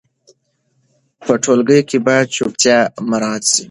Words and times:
په 1.25 1.33
ټولګي 1.43 1.81
کې 1.89 1.97
باید 2.07 2.31
چوپتیا 2.35 2.77
مراعت 3.09 3.43
سي. 3.51 3.59